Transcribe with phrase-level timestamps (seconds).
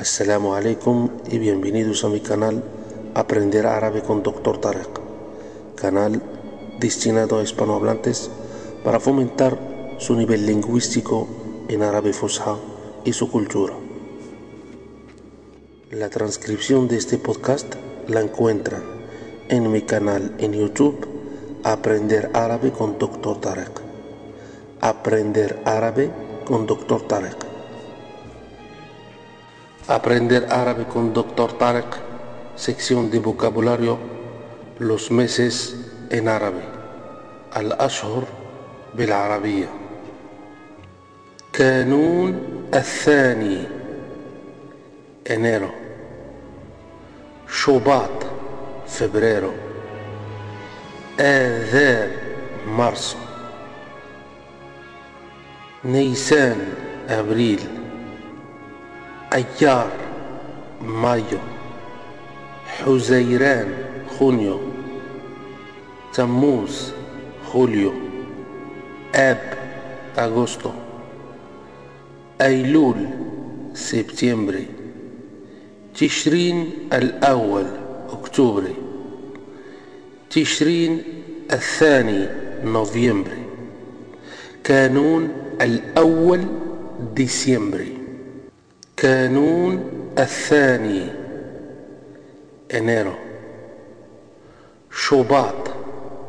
[0.00, 2.64] Assalamu alaikum y bienvenidos a mi canal
[3.14, 4.56] Aprender Árabe con Dr.
[4.56, 4.98] Tarek,
[5.74, 6.22] canal
[6.78, 8.30] destinado a hispanohablantes
[8.82, 9.58] para fomentar
[9.98, 11.28] su nivel lingüístico
[11.68, 12.56] en árabe fusha
[13.04, 13.74] y su cultura.
[15.90, 17.74] La transcripción de este podcast
[18.08, 18.82] la encuentran
[19.50, 21.06] en mi canal en YouTube
[21.62, 23.38] Aprender Árabe con Dr.
[23.38, 23.82] Tarek.
[24.80, 26.10] Aprender Árabe
[26.46, 27.06] con Dr.
[27.06, 27.49] Tarek.
[29.89, 31.57] Aprender árabe con Dr.
[31.57, 31.85] Tarek,
[32.55, 33.97] sección de vocabulario,
[34.79, 35.75] los meses
[36.09, 36.75] en árabe.
[37.57, 38.23] الأشهر
[38.95, 39.69] بالعربية
[41.53, 42.41] كانون
[42.73, 43.63] الثاني
[45.29, 45.71] enero
[47.49, 48.25] شباط
[48.87, 49.51] فبراير
[51.19, 52.09] آذار
[52.67, 53.17] مارس
[55.85, 56.73] نيسان
[57.09, 57.59] أبريل
[59.32, 59.90] أيار
[60.82, 61.38] مايو
[62.66, 63.68] حزيران
[64.18, 64.60] خونيو
[66.14, 66.92] تموز
[67.46, 67.92] خوليو
[69.14, 69.40] آب
[70.18, 70.70] أغسطو
[72.40, 73.06] أيلول
[73.74, 74.66] سبتمبري
[75.94, 77.66] تشرين الأول
[78.08, 78.74] أكتوبري
[80.30, 81.02] تشرين
[81.52, 82.28] الثاني
[82.64, 83.42] نوفمبري
[84.64, 85.28] كانون
[85.60, 86.44] الأول
[87.14, 87.99] ديسمبري
[89.00, 91.06] كانون الثاني.
[92.74, 93.12] انيرو.
[94.90, 95.70] شباط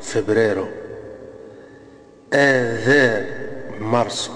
[0.00, 0.66] فبراير
[2.32, 3.24] آذار
[3.80, 4.30] مارس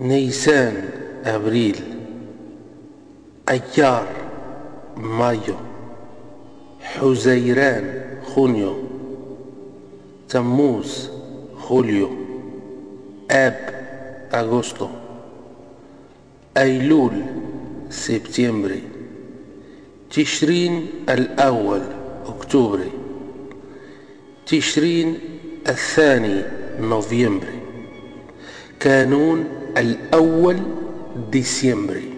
[0.00, 0.88] نيسان
[1.24, 1.80] أبريل.
[3.48, 4.06] أيار
[4.96, 5.56] مايو.
[6.80, 8.76] حزيران خونيو.
[10.28, 11.10] تموز
[11.58, 12.10] خوليو.
[13.30, 13.60] آب
[14.34, 15.01] أغسطو.
[16.56, 17.22] أيلول
[17.90, 18.82] سبتمبري.
[20.10, 21.82] تشرين الأول
[22.26, 22.90] أكتوبري.
[24.46, 25.18] تشرين
[25.68, 26.42] الثاني
[26.80, 27.60] نوفمبري.
[28.80, 29.44] كانون
[29.76, 30.58] الأول
[31.30, 32.12] ديسمبري.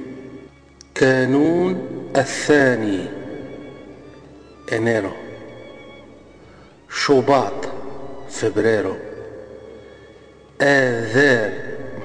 [0.95, 3.07] كانون الثاني
[4.73, 5.11] انيرو
[6.91, 7.69] شباط
[8.31, 8.95] فبراير
[10.61, 11.53] آذار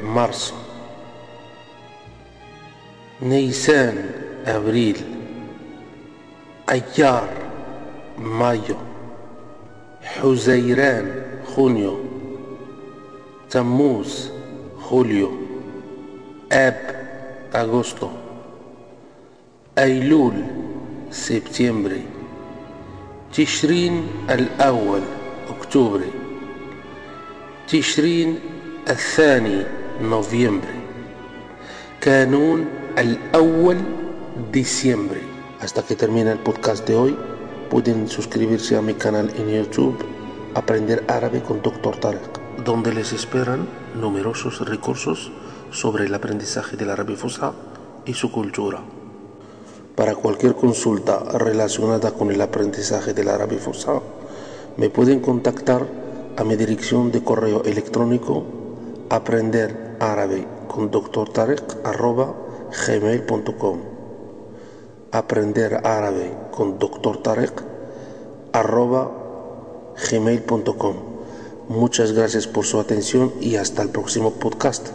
[0.03, 0.53] مارس
[3.21, 4.09] نيسان
[4.45, 4.97] أبريل
[6.69, 7.29] أيار
[8.17, 8.75] مايو
[10.03, 11.23] حزيران
[11.55, 11.99] خونيو
[13.49, 14.31] تموز
[14.81, 15.31] خوليو
[16.51, 16.79] آب
[17.55, 18.09] أغسطو
[19.77, 20.43] أيلول
[21.11, 22.03] سبتمبري
[23.33, 25.01] تشرين الأول
[25.49, 26.11] أكتوبري
[27.67, 28.39] تشرين
[28.89, 29.63] الثاني
[30.01, 30.79] نوفمبري
[32.01, 32.65] كانون
[32.99, 33.77] al awal
[34.51, 35.21] diciembre.
[35.61, 37.17] Hasta que termine el podcast de hoy,
[37.69, 40.03] pueden suscribirse a mi canal en YouTube,
[40.53, 41.95] Aprender Árabe con Dr.
[41.95, 45.31] Tarek, donde les esperan numerosos recursos
[45.71, 47.53] sobre el aprendizaje del árabe fosa
[48.05, 48.81] y su cultura.
[49.95, 54.01] Para cualquier consulta relacionada con el aprendizaje del árabe fosa,
[54.75, 55.87] me pueden contactar
[56.35, 58.43] a mi dirección de correo electrónico
[59.09, 62.48] aprender árabe con doctor Tarek arroba
[62.87, 63.79] gmail.com
[65.11, 67.21] aprender árabe con Dr.
[67.23, 67.63] Tarek
[68.53, 69.11] arroba
[70.09, 70.95] gmail.com
[71.67, 74.89] muchas gracias por su atención y hasta el próximo podcast.